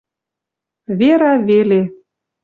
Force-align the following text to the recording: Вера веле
Вера 0.99 1.31
веле 1.47 1.81